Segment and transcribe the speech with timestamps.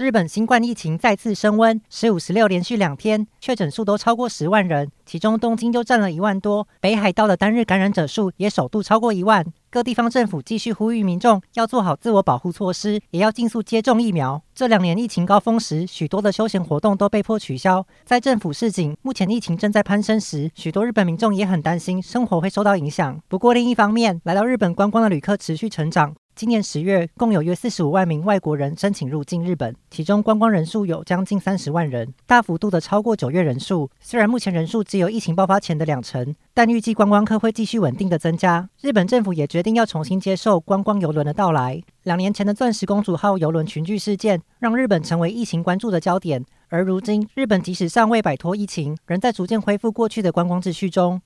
[0.00, 9.44] 日本新冠疫情再次升温，十五、十六连续两天确诊数都超过十万人，其中东京就占了一万多，北海道的单日感染者数也首度超过一万。
[9.68, 14.42] 各地方政府继续呼吁民众要做好自我保护措施，也要尽速接种疫苗。
[14.54, 17.86] 这两年疫情高峰时，许多的休闲活动都被迫取消。
[18.06, 23.20] 在政府示警，目前疫情正在攀升时，许多日本民众也很担心生活会受到影响。
[23.28, 26.14] 不过另一方面，来到日本观光的旅客持续成长。
[26.40, 33.90] 今年十月，共有约四十五万名外国人申请入境日本，其中观光人数有将近三十万人，大幅度的超过九月人数。
[34.00, 38.66] 虽然目前人数只有疫情爆发前的两成，但预计观光客会继续稳定的增加。
[38.80, 41.82] 日本政府也决定要重新接受观光游轮的到来。
[42.04, 46.42] 两年前的钻石公主号游轮群聚事件，让日本成为疫情关注的焦点。
[46.70, 51.18] 而如今，日本即使尚未摆脱疫情，仍在逐渐恢复过去的观光秩序中。